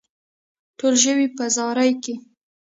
ټوله 0.77 0.97
ژوي 1.03 1.27
په 1.35 1.43
زاري 1.55 1.91
کې. 2.03 2.13